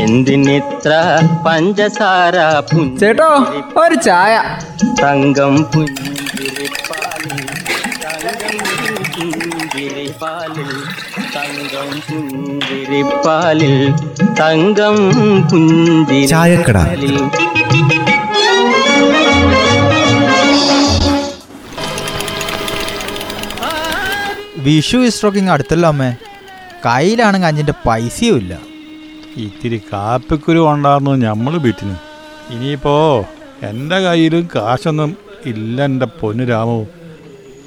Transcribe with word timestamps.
എന്തിനിത്ര 0.00 0.92
പഞ്ചസാര 1.46 2.36
ചേട്ടോ 3.00 3.28
ഒരു 3.82 3.94
ചായ. 3.94 4.34
തങ്കം 5.02 5.54
പുഞ്ചിരിപ്പാലിൽ 5.74 7.38
തങ്കം 8.04 8.58
പുഞ്ചിരിപ്പാലിൽ 9.18 10.70
തങ്കം 11.36 11.90
പുഞ്ചിരിപ്പാലിൽ 12.08 13.74
തങ്കം 14.40 14.96
ചായക്കട. 16.28 16.78
പുഞ്ചിരിപ്പാലിൽ 16.78 17.16
വിഷു 24.58 24.96
ഇസ്ട്രോക്കിങ് 24.96 25.50
അടുത്തല്ലോ 25.50 25.88
അമ്മേ. 25.88 26.10
കയ്യിലാണെങ്കിൽ 26.86 27.48
അഞ്ചിന്റെ 27.48 27.74
പൈസയും 27.86 28.36
ഇല്ല. 28.36 28.73
ഇത്തിരി 29.36 29.82
കാപ്പിക്കുരു 29.92 30.58
ഉണ്ടായിരുന്നു 30.58 31.10
നമ്മൾ 31.10 31.58
വീട്ടിന്. 31.58 31.96
ഇനിയിപ്പോ 32.50 33.26
എന്റെ 33.62 34.00
കയ്യിലും 34.00 34.48
കാശൊന്നും 34.56 35.16
ഇല്ല 35.46 35.84
എന്റെ 35.84 36.06
പൊന്നു 36.06 36.44
രാമു. 36.44 36.86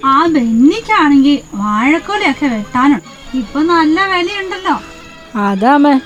ആ 0.06 0.26
ബെന്നിക്കാണെങ്കിൽ 0.26 1.40
വാഴക്കൊലയൊക്കെ 1.54 2.46
വെട്ടാനുണ്ട് 2.46 3.38
ഇപ്പൊ 3.38 3.60
നല്ല 3.62 4.06
വിലയുണ്ടല്ലോ. 4.06 4.76
അതാമേ 5.36 6.02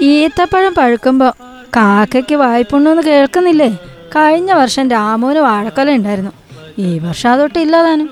ഈത്തപ്പഴം 0.00 0.74
പഴുക്കുമ്പോ 0.74 1.34
കാക്കയ്ക്ക് 1.76 2.34
വായ്പുണ്ടെന്ന് 2.34 3.02
കേൾക്കുന്നില്ലേ? 3.02 3.78
കഴിഞ്ഞ 4.16 4.52
വർഷം 4.52 4.90
രാമുവിന് 4.90 5.38
വാഴക്കൊല 5.38 5.90
ഉണ്ടായിരുന്നു. 5.90 6.32
ഈ 6.78 6.98
വർഷം 6.98 7.30
അതൊട്ട് 7.30 7.58
ഇല്ലാതാനും. 7.58 8.08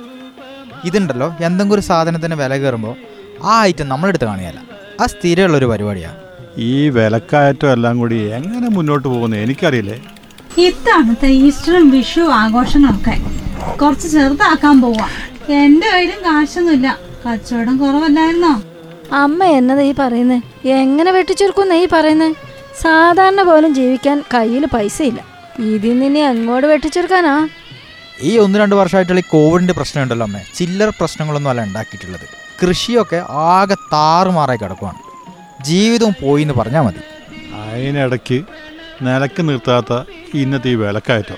ഇതുണ്ടല്ലോ 0.84 1.37
എന്തെങ്കിലും 1.40 1.74
ഒരു 1.74 1.80
സാധനത്തിന് 1.80 2.34
വില 2.34 2.56
കയറുമ്പോൾ 2.56 2.96
ആ 3.45 3.62
ഐറ്റം 3.62 3.88
നമ്മളെടുത്ത് 3.88 4.24
കാണിയല്ല 4.24 4.60
ആ 5.01 5.06
സ്ഥിരമുള്ളൊരു 5.06 5.66
പരിപാടിയാണ് 5.66 6.29
ഈ 6.59 6.88
വിലക്കയറ്റം 6.88 7.72
എല്ലാം 7.72 7.98
കൂടി 7.98 8.14
എങ്ങനെ 8.14 8.68
മുന്നോട്ട് 8.68 9.09
പോകുന്നു 9.09 9.36
എനിക്കറിയില്ലേ? 9.36 10.00
ഇത്തവണത്തെ 10.59 11.26
ഈസ്റ്ററും 11.26 11.90
വിഷു 11.90 12.20
ആഘോഷങ്ങളൊക്കെ 12.20 13.16
കുറച്ച് 13.82 14.09
ചെറുതാക്കാൻ 14.09 14.80
പോവാ. 14.80 15.09
എന്റെ 15.52 15.87
കയ്യിലും 15.87 16.21
കാശൊന്നുമില്ല. 16.24 16.98
കച്ചവടം 17.26 17.76
കുറവല്ലായിരുന്നോ? 17.76 18.62
അമ്മ 19.12 19.45
എന്നതാ 19.45 19.82
ഈ 19.82 19.95
പറയുന്നത് 19.98 20.68
എങ്ങനെ 20.68 21.12
വെട്ടിച്ചുരുക്കുന്ന 21.12 21.73
ഈ 21.73 21.88
പറയുന്നത് 21.93 22.37
സാധാരണ 22.82 23.43
പോലും 23.43 23.74
ജീവിക്കാൻ 23.74 24.23
കയ്യിൽ 24.34 24.66
പൈസയില്ല. 24.66 25.21
ഇതിൽ 25.59 25.98
നിന്ന് 25.98 26.21
അങ്ങോട്ട് 26.21 26.66
വെട്ടിച്ചുരുക്കാനാ? 26.66 27.48
ഈ 28.23 28.38
ഒന്ന് 28.38 28.59
രണ്ട് 28.59 28.74
വർഷമായിട്ടുള്ള 28.74 29.21
ഈ 29.21 29.24
കോവിഡിന്റെ 29.30 29.74
പ്രശ്നമുണ്ടല്ലോ 29.74 30.26
അമ്മ. 30.26 30.38
ചില്ലറ 30.54 30.88
പ്രശ്നങ്ങളൊന്നും 30.88 31.51
അല്ല 31.51 31.62
ഉണ്ടാക്കിയിട്ടുള്ളത്. 31.62 32.26
കൃഷിയൊക്കെ 32.62 33.23
ആകെ 33.30 33.74
താറുമാറായി 33.74 34.59
കിടക്കുവാണ്. 34.62 35.09
ജീവിതവും 35.64 36.14
പോയി 36.22 36.42
എന്ന് 36.42 36.54
പറഞ്ഞാൽ 36.54 36.82
മതി. 36.82 37.02
അതിനിടയ്ക്ക് 37.54 38.42
നിലയ്ക്ക് 39.02 39.48
നിർത്താത്ത 39.48 40.02
ഇന്നത്തെ 40.34 40.68
ഈ 40.68 40.74
വിലക്കയറ്റം. 40.74 41.36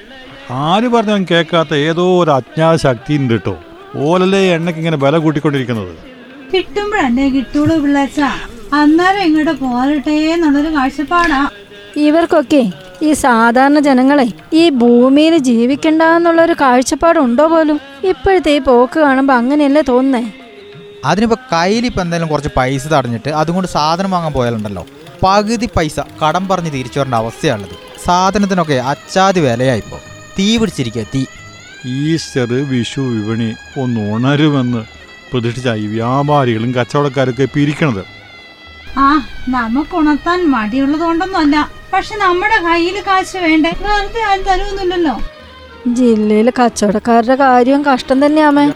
ആര് 0.51 0.89
പറഞ്ഞാലും 0.89 1.27
കേൾക്കാത്ത 1.31 1.75
ഏതോ 1.75 2.23
ഒരു 2.23 2.31
അജ്ഞാത 2.31 2.77
ശക്തി 2.77 3.15
ഉണ്ട് 3.15 3.35
കേട്ടോ. 3.35 3.59
ഓലല്ലേ 3.97 4.55
എണ്ണയ്ക്ക് 4.55 4.81
ഇങ്ങനെ 4.81 4.97
വില 4.97 5.19
കൂട്ടിക്കൊണ്ടിരിക്കുന്നത്? 5.19 5.97
കിട്ടുമ്പോഴല്ലേ 6.55 7.29
കിട്ടുള്ളൂ 7.29 7.77
പിള്ളേച്ച. 7.79 8.21
അന്നേരം 8.73 9.23
ഇങ്ങോട്ട് 9.23 9.51
പോരട്ടെ 9.51 10.11
എന്നുള്ളൊരു 10.11 10.75
കാഴ്ചപ്പാടാ. 10.75 11.49
ഇവർക്കൊക്കെ 11.97 12.71
ഈ 13.03 13.13
സാധാരണ 13.13 13.79
ജനങ്ങളെ 13.79 14.33
ഈ 14.53 14.69
ഭൂമിയിൽ 14.69 15.39
ജീവിക്കണ്ട 15.39 16.03
എന്നുള്ളൊരു 16.03 16.55
കാഴ്ചപ്പാടുണ്ടോ 16.61 17.47
പോലും? 17.47 17.81
ഇപ്പോഴത്തെ 18.05 18.51
ഈ 18.51 18.59
പോക്ക് 18.59 19.01
കാണുമ്പോൾ 19.01 19.33
അങ്ങനെയല്ലേ 19.33 19.83
തോന്നുന്നേ? 19.89 20.42
അതിനിപ്പോൾ 21.05 21.37
കയ്യിൽ 21.53 21.87
ഇപ്പം 21.87 22.03
എന്തെങ്കിലും 22.03 22.31
കുറച്ച് 22.31 22.51
പൈസ 22.57 22.87
തടഞ്ഞിട്ട് 22.87 23.29
അതുകൊണ്ട് 23.29 23.69
സാധനം 23.69 24.11
വാങ്ങാൻ 24.11 24.33
പോയാലുണ്ടല്ലോ. 24.33 24.87
പകുതി 25.23 25.69
പൈസ 25.77 26.01
കടം 26.01 26.49
പറഞ്ഞ് 26.49 26.73
തിരിച്ചു 26.73 27.01
വരേണ്ട 27.01 27.15
അവസ്ഥയാണുള്ളത്. 27.15 27.77
സാധനത്തിനൊക്കെ 28.05 28.75
അച്ചാതി 28.75 29.41
വിലയായിപ്പോൾ 29.41 30.01
തീ 30.39 30.59
പിടിച്ചിരിക്കുക 30.59 31.05
തീ. 31.15 31.25
ഈസ്റ്റർ 31.87 32.53
വിഷു 32.69 33.01
വിപണി 33.01 33.55
ഒന്ന് 33.81 34.13
ഉണരുമെന്ന് 34.13 34.85
പ്രതീക്ഷിച്ച 35.33 35.69
ഈ 35.69 35.87
വ്യാപാരികളും 35.87 36.75
കച്ചവടക്കാരൊക്കെ 36.75 37.49
പിരിക്കണത്. 37.55 38.05
ആ 38.99 39.27
നമുക്ക് 39.49 39.97
ഉണർത്താൻ 39.97 40.51
മടിയുള്ളത് 40.51 41.01
കൊണ്ടൊന്നുമല്ല. 41.01 41.71
പക്ഷെ 41.93 42.17
നമ്മുടെ 42.17 42.63
കയ്യിൽ 42.63 43.03
കാശ് 43.07 43.37
വേണ്ടേ? 43.37 43.71
വെറുതെ 43.81 44.23
ആരും 44.23 44.45
തരുമൊന്നുമില്ലല്ലോ 44.45 45.21
ജില്ലയിലെ 45.87 46.53
കച്ചവടക്കാരുടെ 46.63 47.35
കാര്യം 47.35 47.85
കഷ്ടം 47.85 48.27
തന്നെയാമേ 48.27 48.73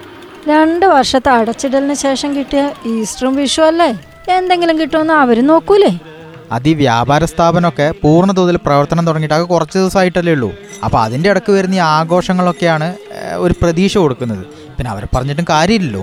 രണ്ട് 0.49 0.85
വർഷത്തെ 0.87 1.31
അടച്ചിടലിന് 1.39 1.95
ശേഷം 1.95 2.31
കിട്ടിയ 2.37 2.63
ഈസ്റ്ററും 2.93 3.35
വിഷു 3.41 3.63
അല്ലേ? 3.69 3.89
എന്തെങ്കിലും 4.37 4.77
കിട്ടുമെന്ന് 4.81 5.15
അവർ 5.23 5.39
നോക്കൂലേ? 5.47 5.91
അത് 6.53 6.69
ഈ 6.69 6.75
വ്യാപാര 6.75 7.25
സ്ഥാപനമൊക്കെ 7.25 7.87
പൂർണ 8.03 8.33
തോതിൽ 8.33 8.57
പ്രവർത്തനം 8.67 9.07
തുടങ്ങിയിട്ട് 9.07 9.37
അത് 9.39 9.45
കുറച്ച് 9.53 9.77
ദിവസമായിട്ടല്ലേ 9.79 10.33
ഉള്ളൂ. 10.33 10.51
അപ്പോൾ 10.85 10.99
അതിന്റെ 11.03 11.31
ഇടയ്ക്ക് 11.31 11.53
വരുന്ന 11.57 11.75
ഈ 11.75 11.79
ആഘോഷങ്ങളൊക്കെയാണ് 11.79 12.89
ഒരു 13.45 13.55
പ്രതീക്ഷ 13.63 13.99
കൊടുക്കുന്നത്. 13.99 14.45
പിന്നെ 14.77 14.91
അവരെ 14.91 15.09
പറഞ്ഞിട്ടും 15.17 15.47
കാര്യമില്ലല്ലോ. 15.51 16.03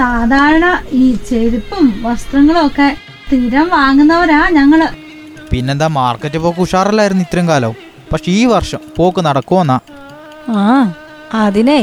സാധാരണ 0.00 0.66
ഈ 0.92 1.04
ചെരുപ്പും 1.30 1.86
വസ്ത്രങ്ങളും 2.06 2.66
ഒക്കെ 2.66 2.88
സ്ഥിരം 3.26 3.68
വാങ്ങുന്നവരാ 3.76 4.40
ഞങ്ങൾ. 4.58 4.80
പിന്നെന്താ 5.52 5.86
മാർക്കറ്റ് 6.00 6.38
പോക്ക് 6.38 6.60
ഉഷാറല്ലായിരുന്നു 6.60 7.24
ഇത്രയും 7.26 7.48
കാലം. 7.48 7.74
പക്ഷെ 8.12 8.30
ഈ 8.30 8.44
വർഷം 8.54 8.80
പോക്ക് 8.96 9.20
നടക്കുമെന്നാ. 9.26 9.78
ആ 10.48 10.92
അതിനെ 11.44 11.80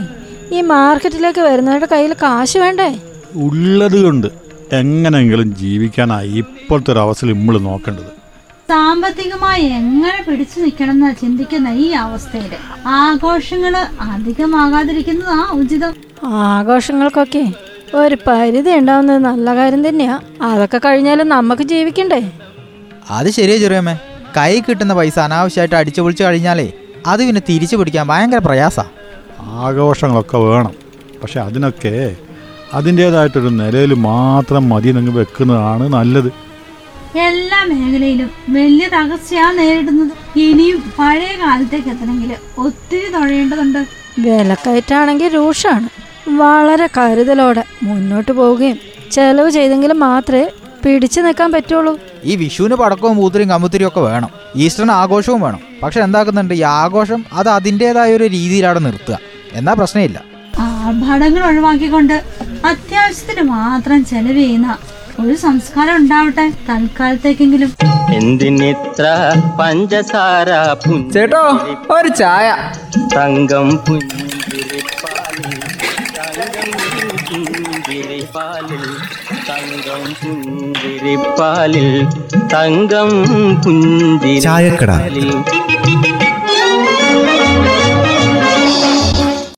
ഈ 0.53 0.61
മാർക്കറ്റിലേക്ക് 0.61 1.39
വരുന്നവരുടെ 1.39 1.87
കയ്യിൽ 1.91 2.13
കാശ് 2.13 2.57
വേണ്ടേ? 2.57 2.99
ഉള്ളത് 3.35 4.03
കൊണ്ട് 4.03 4.27
എങ്ങനെയെങ്കിലും 4.71 5.55
ജീവിക്കാനായി 5.55 6.29
ഇപ്പോഴത്തെ 6.29 6.91
ഒരു 6.91 6.99
അവസ്ഥ 6.99 7.25
നമ്മൾ 7.25 7.57
നോക്കേണ്ടത്. 7.59 8.11
സാമ്പത്തികമായി 8.69 9.61
എങ്ങനെ 9.61 10.23
പിടിച്ചു 10.27 10.59
നിൽക്കണം 10.59 10.91
എന്ന് 10.91 11.15
ചിന്തിക്കുന്ന 11.21 11.69
ഈ 11.69 11.87
അവസ്ഥയിൽ 11.91 12.53
ആഘോഷങ്ങൾ 12.87 13.75
അധികമാകാതിരിക്കുന്നതാ 14.01 15.47
ഉചിതം. 15.51 15.93
ആഘോഷങ്ങൾക്കൊക്കെ 16.23 17.51
ഒരു 17.95 18.17
പരിധി 18.27 18.71
ഉണ്ടാവുന്നത് 18.71 19.17
നല്ല 19.17 19.55
കാര്യം 19.55 19.89
തന്നെയാ. 19.89 20.19
അതൊക്കെ 20.41 20.77
കഴിഞ്ഞാലും 20.77 21.29
നമുക്ക് 21.29 21.61
ജീവിക്കണ്ടേ? 21.61 22.31
അത് 23.09 23.29
ശരിയാ 23.29 23.57
ചെറിയമ്മേ. 23.57 23.95
കൈ 24.37 24.59
കിട്ടുന്ന 24.59 24.93
പൈസ 24.93 25.19
അനാവശ്യമായിട്ട് 25.19 25.75
അടിച്ചു 25.75 26.01
പൊളിച്ചു 26.01 26.23
കഴിഞ്ഞാലേ 26.23 26.73
അത് 27.07 27.19
പിന്നെ 27.25 27.41
തിരിച്ചു 27.49 27.75
പിടിക്കാൻ 27.75 28.07
ഭയങ്കര 28.07 28.37
പ്രയാസാ. 28.37 28.85
ആഘോഷങ്ങളൊക്കെ 29.39 30.37
വേണം. 30.37 30.71
പക്ഷെ 31.21 31.39
അതിനൊക്കെ 31.39 32.15
അതിന്റേതായിട്ടൊരു 32.73 33.47
നിലയിൽ 33.47 33.93
മാത്രം 33.93 34.69
മതി 34.69 34.91
നിങ്ങൾ 34.91 35.11
വെക്കുന്നതാണ് 35.11 35.93
നല്ലത്. 35.93 36.27
എല്ലാ 37.17 37.65
മേഖലയിലും 37.65 38.29
വലിയ 38.49 38.87
തകർച്ചയാണ് 38.87 39.57
നേരിടുന്നത്. 39.57 40.39
ഇനിയും 40.39 40.83
പഴയ 40.99 41.37
കാലത്തേക്ക് 41.39 41.87
എത്തണമെങ്കിൽ 41.87 42.35
ഒത്തിരി 42.57 43.11
തുഴയേണ്ടതുണ്ട്. 43.11 43.85
വിലക്കയറ്റാണെങ്കിൽ 44.19 45.27
രൂക്ഷമാണ്. 45.35 45.89
വളരെ 46.29 46.89
കരുതലോടെ 46.97 47.63
മുന്നോട്ട് 47.83 48.31
പോവുകയും 48.31 48.77
ചെലവ് 49.11 49.49
ചെയ്തെങ്കിലും 49.49 49.99
മാത്രമേ 49.99 50.49
പിടിച്ചു 50.85 51.21
നിൽക്കാൻ 51.21 51.51
പറ്റുള്ളൂ. 51.51 51.99
ഈ 52.23 52.35
വിഷുവിന് 52.35 52.75
പടക്കവും 52.75 53.17
പൂത്തിരിയും 53.17 53.49
കമ്പുത്തിരിയും 53.49 53.87
ഒക്കെ 53.87 53.99
വേണം. 53.99 54.29
ഈസ്റ്ററിന് 54.55 54.91
ആഘോഷവും 54.91 55.41
വേണം. 55.41 55.59
പക്ഷെ 55.83 56.01
എന്താക്കുന്നുണ്ട്? 56.01 56.53
ഈ 56.53 56.61
ആഘോഷം 56.61 57.25
അത് 57.33 57.49
അതിന്റെതായ 57.49 58.15
ഒരു 58.15 58.23
രീതിയിലാണ് 58.23 58.85
നിർത്തുക. 58.85 59.19
എന്നാ 59.53 59.73
പ്രശ്നമില്ല. 59.73 60.17
ആർഭാടങ്ങൾ 60.59 61.43
ഒഴിവാക്കിക്കൊണ്ട് 61.43 62.23
അത്യാവശ്യത്തിന് 62.65 63.41
മാത്രം 63.41 64.05
ചെലവ് 64.05 64.37
ചെയ്യുന്ന 64.37 64.77
ഒരു 65.19 65.35
സംസ്കാരം 65.35 65.95
ഉണ്ടാവട്ടെ 65.95 66.45
തൽക്കാലത്തേക്കെങ്കിലും. 66.69 67.71
എന്തിനിത്ര 68.13 69.05
പഞ്ചസാര 69.59 70.49
ചേട്ടോ 71.13 71.43
ഒരു 71.91 72.07
ചായ. 72.07 72.47
തങ്കം 73.15 73.69
പുഞ്ചിരിപ്പാലിൽ 73.85 75.53
തങ്കം 79.49 80.03
പുഞ്ചിരിപ്പാലിൽ 80.21 81.87
തങ്കം 82.53 83.09
പുഞ്ചിരിപ്പാലിൽ 83.63 85.29